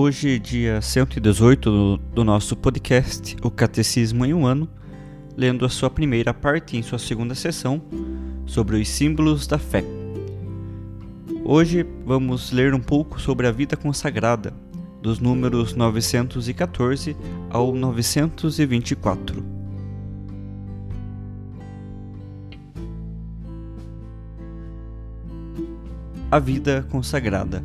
[0.00, 4.68] Hoje, dia 118 do, do nosso podcast, O Catecismo em um Ano,
[5.36, 7.82] lendo a sua primeira parte em sua segunda sessão
[8.46, 9.82] sobre os símbolos da fé.
[11.44, 14.54] Hoje vamos ler um pouco sobre a vida consagrada,
[15.02, 17.16] dos números 914
[17.50, 19.44] ao 924.
[26.30, 27.64] A vida consagrada.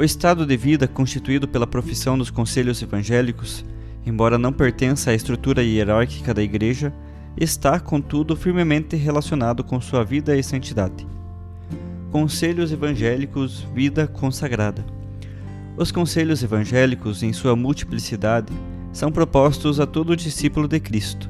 [0.00, 3.62] O estado de vida constituído pela profissão dos conselhos evangélicos,
[4.06, 6.90] embora não pertença à estrutura hierárquica da Igreja,
[7.36, 11.06] está, contudo, firmemente relacionado com sua vida e santidade.
[12.10, 14.82] Conselhos Evangélicos Vida Consagrada
[15.76, 18.54] Os conselhos evangélicos, em sua multiplicidade,
[18.94, 21.28] são propostos a todo discípulo de Cristo.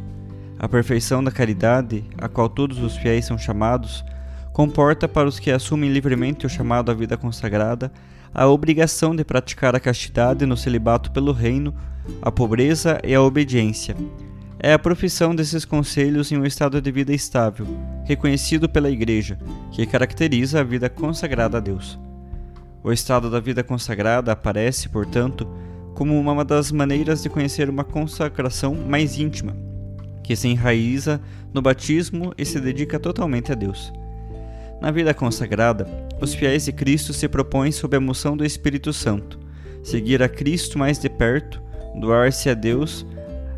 [0.61, 4.05] A perfeição da caridade, a qual todos os fiéis são chamados,
[4.53, 7.91] comporta para os que assumem livremente o chamado à vida consagrada
[8.34, 11.75] a obrigação de praticar a castidade no celibato pelo reino,
[12.22, 13.97] a pobreza e a obediência.
[14.59, 17.66] É a profissão desses conselhos em um estado de vida estável,
[18.05, 19.38] reconhecido pela Igreja,
[19.72, 21.99] que caracteriza a vida consagrada a Deus.
[22.82, 25.49] O estado da vida consagrada aparece, portanto,
[25.94, 29.56] como uma das maneiras de conhecer uma consagração mais íntima,
[30.22, 31.21] que se enraiza
[31.53, 33.93] no batismo e se dedica totalmente a Deus.
[34.81, 35.87] Na vida consagrada,
[36.20, 39.38] os fiéis de Cristo se propõem sob a moção do Espírito Santo,
[39.82, 41.60] seguir a Cristo mais de perto,
[41.98, 43.06] doar-se a Deus,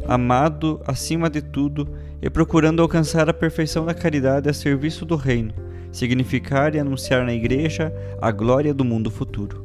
[0.07, 1.89] amado acima de tudo
[2.21, 5.53] e procurando alcançar a perfeição da caridade a serviço do reino,
[5.91, 9.65] significar e anunciar na Igreja a glória do mundo futuro.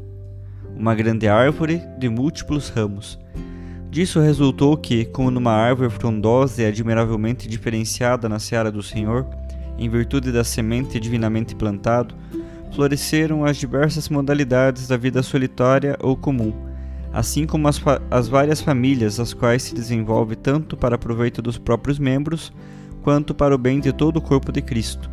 [0.76, 3.20] Uma grande árvore de múltiplos ramos.
[3.90, 9.26] Disso resultou que, como numa árvore frondosa e admiravelmente diferenciada na seara do Senhor,
[9.78, 12.14] em virtude da semente divinamente plantado,
[12.74, 16.54] floresceram as diversas modalidades da vida solitária ou comum,
[17.14, 21.98] assim como as, as várias famílias as quais se desenvolve tanto para proveito dos próprios
[21.98, 22.52] membros
[23.02, 25.10] quanto para o bem de todo o corpo de Cristo.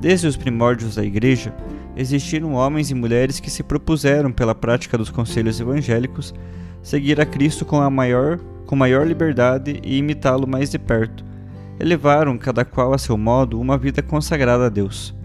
[0.00, 1.52] Desde os primórdios da Igreja,
[1.96, 6.32] existiram homens e mulheres que se propuseram, pela prática dos conselhos evangélicos,
[6.80, 11.24] seguir a Cristo com a maior, com maior liberdade e imitá-lo mais de perto,
[11.80, 15.17] elevaram, cada qual a seu modo, uma vida consagrada a Deus.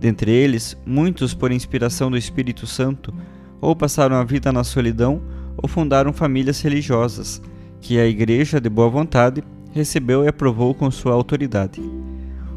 [0.00, 3.12] Dentre eles, muitos, por inspiração do Espírito Santo,
[3.60, 5.20] ou passaram a vida na solidão
[5.56, 7.42] ou fundaram famílias religiosas,
[7.80, 9.42] que a Igreja, de boa vontade,
[9.72, 11.82] recebeu e aprovou com sua autoridade.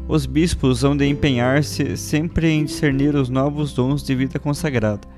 [0.06, 5.08] Os bispos hão de empenhar-se sempre em discernir os novos dons de vida consagrada,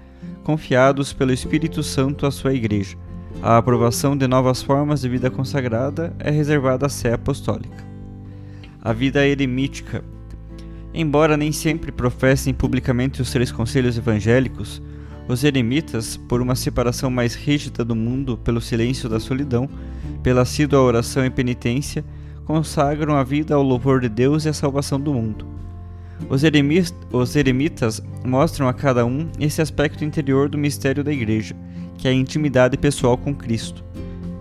[0.42, 2.96] confiados pelo Espírito Santo à sua Igreja.
[3.42, 7.94] A aprovação de novas formas de vida consagrada é reservada à sé apostólica
[8.84, 10.04] a vida eremítica.
[10.94, 14.80] Embora nem sempre professem publicamente os três conselhos evangélicos,
[15.26, 19.68] os eremitas, por uma separação mais rígida do mundo pelo silêncio da solidão,
[20.22, 22.04] pela assídua oração e penitência,
[22.44, 25.46] consagram a vida ao louvor de Deus e à salvação do mundo.
[26.28, 26.42] Os,
[27.12, 31.56] os eremitas mostram a cada um esse aspecto interior do mistério da Igreja,
[31.98, 33.82] que é a intimidade pessoal com Cristo.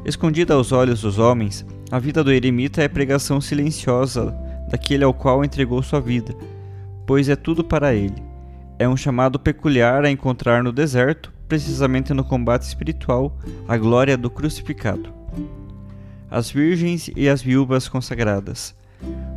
[0.05, 4.35] Escondida aos olhos dos homens, a vida do eremita é pregação silenciosa
[4.73, 6.35] daquele ao qual entregou sua vida,
[7.05, 8.23] pois é tudo para ele.
[8.79, 13.37] É um chamado peculiar a encontrar no deserto, precisamente no combate espiritual,
[13.67, 15.13] a glória do crucificado.
[16.27, 18.75] As virgens e as viúvas consagradas.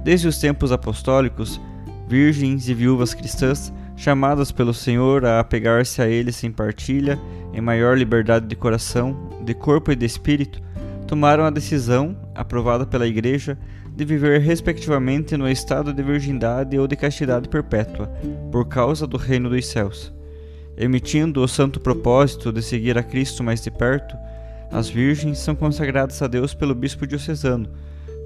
[0.02, 1.60] Desde os tempos apostólicos,
[2.08, 7.20] virgens e viúvas cristãs, chamadas pelo Senhor a apegar-se a Ele sem partilha,
[7.52, 10.62] em maior liberdade de coração, de corpo e de espírito,
[11.06, 13.58] tomaram a decisão, aprovada pela Igreja,
[13.94, 18.10] de viver respectivamente no estado de virgindade ou de castidade perpétua,
[18.52, 20.12] por causa do reino dos céus.
[20.76, 24.14] Emitindo o santo propósito de seguir a Cristo mais de perto,
[24.70, 27.68] As virgens são consagradas a Deus pelo bispo diocesano,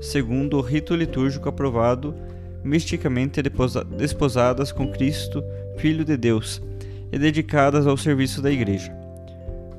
[0.01, 2.15] segundo o rito litúrgico aprovado,
[2.65, 3.43] misticamente
[3.97, 5.45] desposadas com Cristo,
[5.77, 6.63] Filho de Deus,
[7.13, 8.93] e dedicadas ao serviço da Igreja.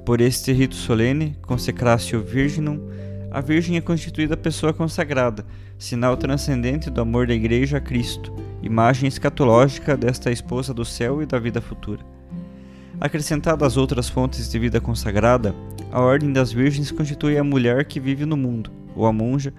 [0.06, 2.90] Por este rito solene, consecratio virginum,
[3.32, 5.46] a Virgem é constituída pessoa consagrada,
[5.80, 11.26] sinal transcendente do amor da Igreja a Cristo, imagem escatológica desta esposa do céu e
[11.26, 12.02] da vida futura.
[13.00, 15.56] Acrescentada às outras fontes de vida consagrada,
[15.94, 19.54] a Ordem das Virgens constitui a mulher que vive no mundo, ou a monja,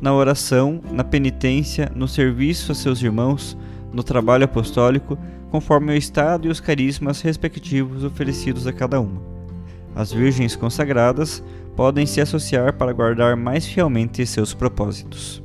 [0.00, 3.58] na oração, na penitência, no serviço a seus irmãos,
[3.92, 5.18] no trabalho apostólico,
[5.50, 9.20] conforme o estado e os carismas respectivos oferecidos a cada uma.
[9.94, 11.42] As virgens consagradas
[11.78, 15.40] podem se associar para guardar mais fielmente seus propósitos.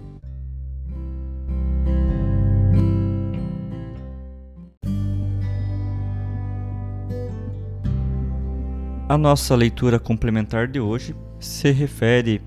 [9.08, 12.42] A nossa leitura complementar de hoje se refere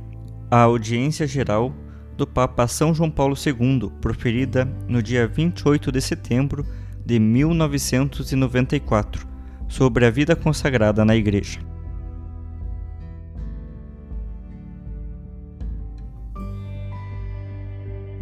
[0.50, 1.72] à audiência geral
[2.16, 6.66] do Papa São João Paulo II, proferida no dia 28 de setembro
[7.04, 9.28] de 1994,
[9.68, 11.75] sobre a vida consagrada na Igreja.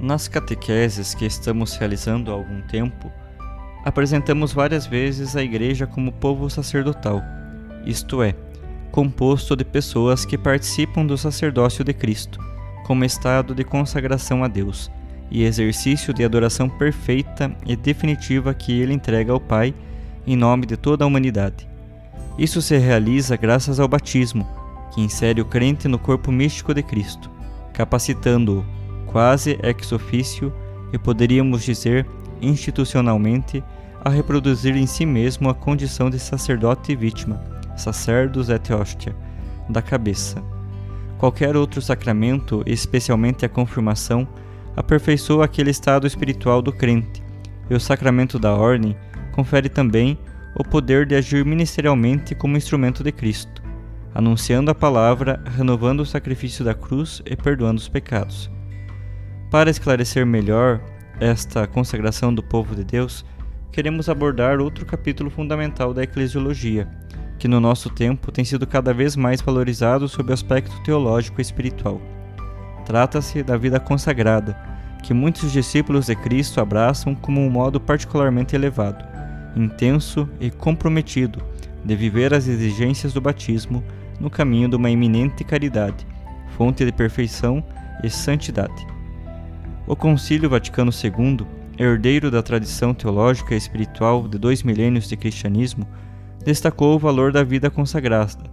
[0.04, 3.10] Nas catequeses que estamos realizando há algum tempo,
[3.86, 7.22] apresentamos várias vezes a Igreja como povo sacerdotal,
[7.86, 8.34] isto é,
[8.92, 12.38] composto de pessoas que participam do sacerdócio de Cristo
[12.84, 14.90] como estado de consagração a Deus
[15.30, 19.74] e exercício de adoração perfeita e definitiva que ele entrega ao Pai
[20.26, 21.66] em nome de toda a humanidade.
[22.36, 24.46] Isso se realiza graças ao batismo,
[24.92, 27.30] que insere o crente no corpo místico de Cristo,
[27.72, 30.52] capacitando-o quase ex officio
[30.92, 32.06] e poderíamos dizer
[32.40, 33.62] institucionalmente
[34.04, 37.42] a reproduzir em si mesmo a condição de sacerdote e vítima,
[37.76, 39.16] sacerdus et hostia,
[39.68, 40.42] da cabeça
[41.24, 44.28] Qualquer outro sacramento, especialmente a confirmação,
[44.76, 47.22] aperfeiçoa aquele estado espiritual do crente,
[47.70, 48.94] e o sacramento da ordem
[49.32, 50.18] confere também
[50.54, 53.62] o poder de agir ministerialmente como instrumento de Cristo,
[54.14, 58.50] anunciando a palavra, renovando o sacrifício da cruz e perdoando os pecados.
[59.50, 60.80] Para esclarecer melhor
[61.20, 63.24] esta consagração do povo de Deus,
[63.70, 66.88] queremos abordar outro capítulo fundamental da eclesiologia,
[67.38, 71.42] que no nosso tempo tem sido cada vez mais valorizado sob o aspecto teológico e
[71.42, 72.00] espiritual.
[72.84, 74.56] Trata-se da vida consagrada,
[75.02, 79.04] que muitos discípulos de Cristo abraçam como um modo particularmente elevado,
[79.54, 81.42] intenso e comprometido
[81.84, 83.84] de viver as exigências do batismo
[84.18, 86.06] no caminho de uma iminente caridade,
[86.56, 87.62] fonte de perfeição
[88.02, 88.86] e santidade.
[89.86, 91.46] O Concílio Vaticano II,
[91.78, 95.86] herdeiro da tradição teológica e espiritual de dois milênios de cristianismo,
[96.42, 98.44] destacou o valor da vida consagrada,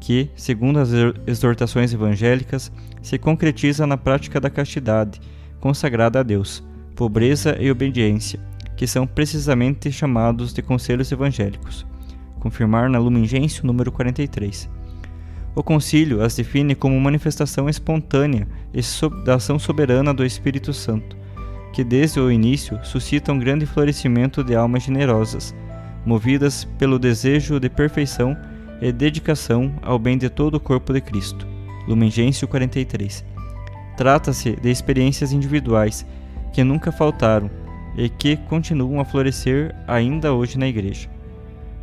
[0.00, 0.90] que, segundo as
[1.24, 5.20] exortações evangélicas, se concretiza na prática da castidade,
[5.60, 6.64] consagrada a Deus,
[6.96, 8.40] pobreza e obediência,
[8.76, 11.86] que são precisamente chamados de conselhos evangélicos.
[12.40, 14.68] Confirmar na Lumen Gentium número 43.
[15.54, 18.48] O concílio as define como manifestação espontânea
[19.24, 21.16] da ação soberana do Espírito Santo,
[21.72, 25.54] que desde o início suscita um grande florescimento de almas generosas,
[26.06, 28.36] movidas pelo desejo de perfeição
[28.80, 31.46] e dedicação ao bem de todo o corpo de Cristo.
[31.86, 33.24] Lumen Gentium 43.
[33.96, 36.06] Trata-se de experiências individuais
[36.52, 37.50] que nunca faltaram
[37.96, 41.08] e que continuam a florescer ainda hoje na Igreja.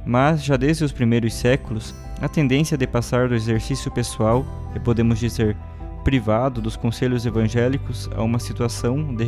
[0.05, 4.45] Mas, já desde os primeiros séculos, a tendência de passar do exercício pessoal,
[4.75, 5.55] e podemos dizer
[6.03, 9.25] privado, dos conselhos evangélicos a uma situação de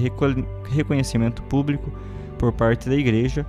[0.70, 1.92] reconhecimento público
[2.38, 3.46] por parte da Igreja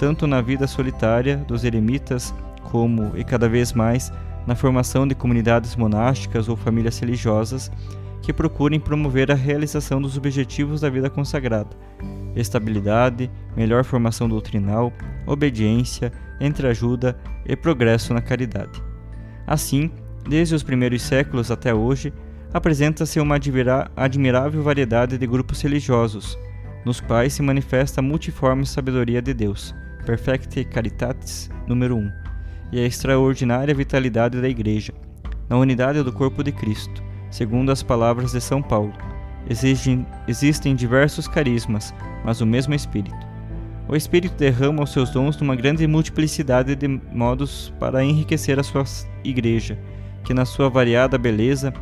[0.00, 2.34] tanto na vida solitária dos eremitas,
[2.70, 4.10] como, e cada vez mais,
[4.46, 7.70] na formação de comunidades monásticas ou famílias religiosas
[8.22, 11.76] que procurem promover a realização dos objetivos da vida consagrada:
[12.34, 14.90] estabilidade, melhor formação doutrinal,
[15.26, 17.16] obediência, entreajuda
[17.46, 18.82] e progresso na caridade.
[19.46, 19.90] Assim,
[20.28, 22.12] desde os primeiros séculos até hoje,
[22.52, 23.38] apresenta-se uma
[23.96, 26.38] admirável variedade de grupos religiosos,
[26.84, 29.74] nos quais se manifesta a multiforme sabedoria de Deus
[30.06, 32.10] Perfecte Caritatis, número 1,
[32.72, 34.92] e a extraordinária vitalidade da Igreja,
[35.48, 38.92] na unidade do corpo de Cristo, segundo as palavras de São Paulo.
[40.28, 41.94] Existem diversos carismas,
[42.24, 43.29] mas o mesmo Espírito.
[43.90, 48.84] O Espírito derrama os seus dons numa grande multiplicidade de modos para enriquecer a sua
[49.24, 49.76] Igreja,
[50.24, 51.74] que, na sua variada beleza,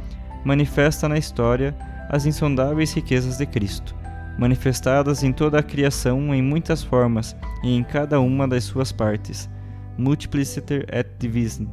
[0.45, 1.77] manifesta na história
[2.09, 3.95] as insondáveis riquezas de Cristo
[4.39, 9.51] manifestadas em toda a criação em muitas formas e em cada uma das suas partes.
[9.99, 11.67] Multipliciter et division,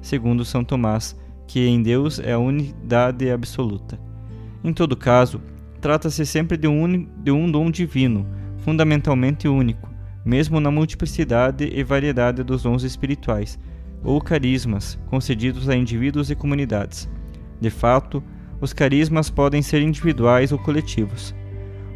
[0.00, 1.18] segundo São Tomás,
[1.48, 3.98] que em Deus é a unidade absoluta.
[4.62, 5.42] Em todo caso,
[5.80, 8.24] trata-se sempre de um, de um dom divino,
[8.64, 9.90] fundamentalmente único,
[10.24, 13.58] mesmo na multiplicidade e variedade dos dons espirituais,
[14.04, 17.08] ou carismas, concedidos a indivíduos e comunidades.
[17.60, 18.22] De fato,
[18.60, 21.34] os carismas podem ser individuais ou coletivos.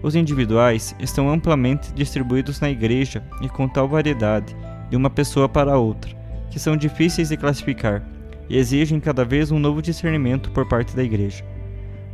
[0.02, 4.54] Os individuais estão amplamente distribuídos na igreja e com tal variedade,
[4.90, 6.14] de uma pessoa para outra,
[6.50, 8.06] que são difíceis de classificar
[8.48, 11.44] e exigem cada vez um novo discernimento por parte da igreja.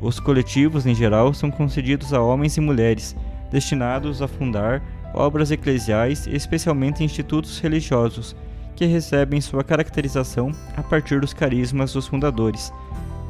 [0.01, 3.15] Os coletivos, em geral, são concedidos a homens e mulheres,
[3.53, 4.83] destinados a fundar
[5.15, 8.35] obras eclesiais especialmente institutos religiosos,
[8.75, 12.73] que recebem sua caracterização a partir dos carismas dos fundadores,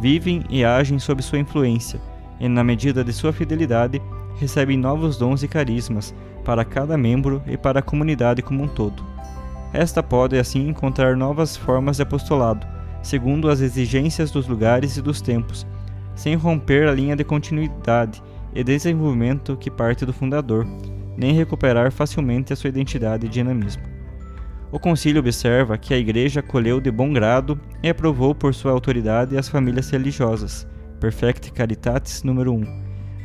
[0.00, 2.00] vivem e agem sob sua influência,
[2.38, 4.00] e, na medida de sua fidelidade,
[4.38, 6.14] recebem novos dons e carismas
[6.44, 9.04] para cada membro e para a comunidade como um todo.
[9.72, 12.66] Esta pode, assim, encontrar novas formas de apostolado,
[13.02, 15.66] segundo as exigências dos lugares e dos tempos,
[16.14, 18.22] sem romper a linha de continuidade
[18.54, 20.66] e desenvolvimento que parte do fundador,
[21.16, 23.82] nem recuperar facilmente a sua identidade e dinamismo.
[24.70, 29.36] O concílio observa que a Igreja acolheu de bom grado e aprovou por sua autoridade
[29.36, 30.66] as famílias religiosas,
[30.98, 32.64] Perfecte Caritatis número 1.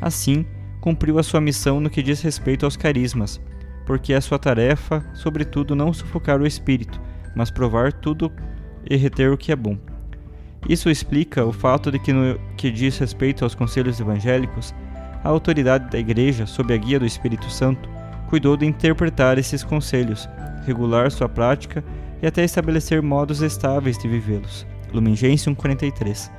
[0.00, 0.44] Assim,
[0.80, 3.40] cumpriu a sua missão no que diz respeito aos carismas,
[3.86, 7.00] porque é sua tarefa, sobretudo, não sufocar o espírito,
[7.34, 8.30] mas provar tudo
[8.88, 9.78] e reter o que é bom.
[10.68, 14.74] Isso explica o fato de que, no que diz respeito aos conselhos evangélicos,
[15.22, 17.88] a autoridade da Igreja, sob a guia do Espírito Santo,
[18.28, 20.28] cuidou de interpretar esses conselhos,
[20.66, 21.82] regular sua prática
[22.22, 24.66] e até estabelecer modos estáveis de vivê-los.
[24.92, 26.30] Lumen Gentium 43.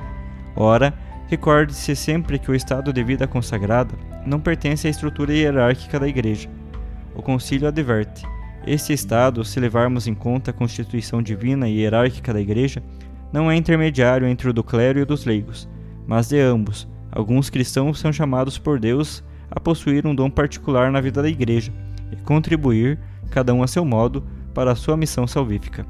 [0.56, 0.94] Ora,
[1.28, 3.96] recorde-se sempre que o estado de vida consagrada
[4.26, 6.50] não pertence à estrutura hierárquica da Igreja.
[7.16, 8.26] O concílio adverte:
[8.66, 12.84] este estado, se levarmos em conta a constituição divina e hierárquica da Igreja,
[13.32, 15.70] não é intermediário entre o do clero e o dos leigos,
[16.06, 16.88] mas de ambos.
[17.12, 21.72] Alguns cristãos são chamados por Deus a possuir um dom particular na vida da Igreja
[22.12, 23.00] e contribuir,
[23.30, 24.24] cada um a seu modo,
[24.54, 25.86] para a sua missão salvífica.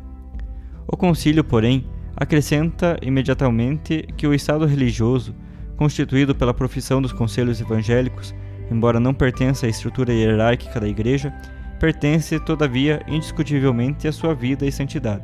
[0.88, 1.85] O concílio, porém,
[2.15, 5.35] acrescenta imediatamente que o estado religioso,
[5.77, 8.33] constituído pela profissão dos conselhos evangélicos,
[8.71, 11.33] embora não pertença à estrutura hierárquica da Igreja,
[11.79, 15.23] pertence, todavia, indiscutivelmente à sua vida e santidade.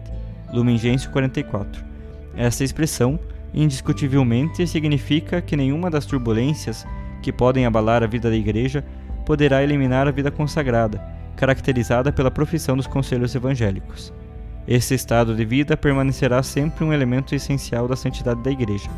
[0.53, 1.83] Lumen Gentium 44.
[2.35, 3.19] Esta expressão,
[3.55, 6.85] indiscutivelmente, significa que nenhuma das turbulências
[7.21, 8.83] que podem abalar a vida da Igreja
[9.25, 11.01] poderá eliminar a vida consagrada,
[11.35, 14.13] caracterizada pela profissão dos conselhos evangélicos.
[14.67, 18.89] Esse estado de vida permanecerá sempre um elemento essencial da santidade da Igreja.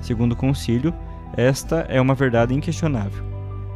[0.00, 0.94] Segundo o concílio,
[1.36, 3.22] esta é uma verdade inquestionável.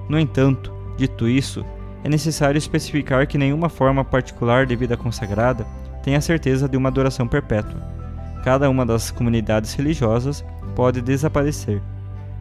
[0.09, 1.65] No entanto, dito isso,
[2.05, 5.67] é necessário especificar que nenhuma forma particular de vida consagrada
[6.03, 8.02] tem a certeza de uma adoração perpétua.
[8.43, 10.45] Cada uma das comunidades religiosas
[10.75, 11.81] pode desaparecer.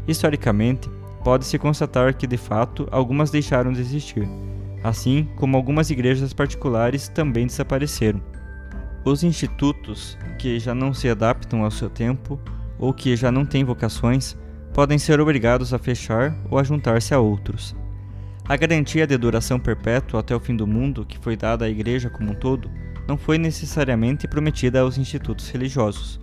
[0.07, 0.89] Historicamente,
[1.23, 4.27] pode-se constatar que, de fato, algumas deixaram de existir,
[4.83, 8.21] assim como algumas igrejas particulares também desapareceram.
[9.05, 12.39] Os institutos que já não se adaptam ao seu tempo
[12.79, 14.35] ou que já não têm vocações
[14.73, 17.75] podem ser obrigados a fechar ou a juntar-se a outros.
[18.47, 22.09] A garantia de duração perpétua até o fim do mundo, que foi dada à Igreja
[22.09, 22.69] como um todo,
[23.11, 26.17] não foi necessariamente prometida aos institutos religiosos.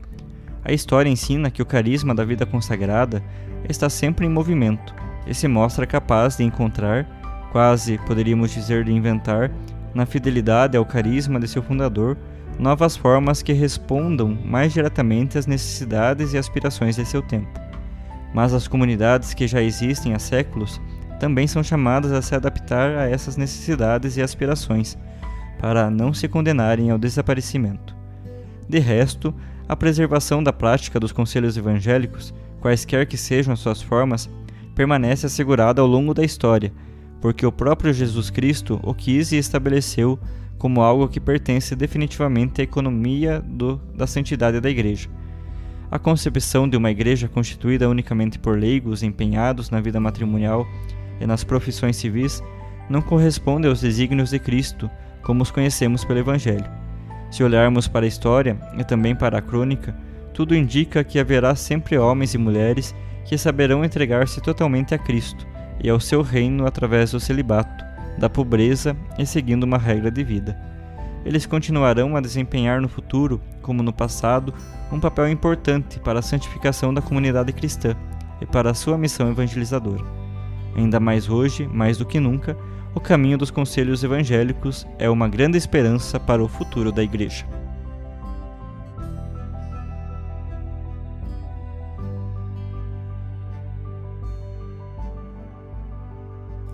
[0.65, 3.23] A história ensina que o carisma da vida consagrada
[3.69, 4.95] está sempre em movimento
[5.27, 7.07] e se mostra capaz de encontrar,
[7.53, 9.51] quase poderíamos dizer de inventar,
[9.95, 12.17] na fidelidade ao carisma de seu fundador,
[12.59, 17.61] novas formas que respondam mais diretamente às necessidades e aspirações de seu tempo.
[18.33, 20.81] Mas as comunidades que já existem há séculos
[21.21, 24.97] também são chamadas a se adaptar a essas necessidades e aspirações,
[25.59, 27.97] para não se condenarem ao desaparecimento.
[28.69, 29.35] De resto,
[29.69, 34.31] a preservação da prática dos conselhos evangélicos, quaisquer que sejam as suas formas,
[34.75, 36.73] permanece assegurada ao longo da história,
[37.21, 40.19] porque o próprio Jesus Cristo o quis e estabeleceu
[40.57, 45.09] como algo que pertence definitivamente à economia do, da santidade da Igreja.
[45.91, 50.67] A concepção de uma igreja constituída unicamente por leigos empenhados na vida matrimonial
[51.19, 52.43] e nas profissões civis
[52.91, 54.91] não corresponde aos desígnios de Cristo,
[55.29, 56.65] como os conhecemos pelo Evangelho.
[57.31, 59.95] Se olharmos para a história e também para a crônica,
[60.33, 62.95] tudo indica que haverá sempre homens e mulheres
[63.27, 65.47] que saberão entregar-se totalmente a Cristo
[65.85, 67.85] e ao seu reino através do celibato,
[68.17, 70.59] da pobreza e seguindo uma regra de vida.
[71.27, 74.55] Eles continuarão a desempenhar no futuro, como no passado,
[74.91, 77.95] um papel importante para a santificação da comunidade cristã
[78.41, 80.07] e para a sua missão evangelizadora.
[80.75, 82.57] Ainda mais hoje, mais do que nunca,
[82.95, 87.47] o caminho dos conselhos evangélicos é uma grande esperança para o futuro da Igreja.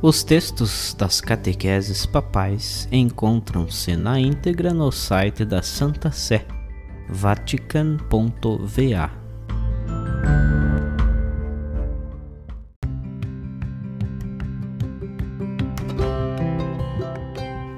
[0.06, 6.44] Os textos das catequeses papais encontram-se na íntegra no site da Santa Sé,
[7.08, 9.10] vatican.va.